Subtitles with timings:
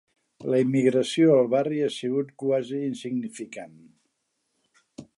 [0.51, 3.79] La immigració al barri ha sigut quasi insignificant.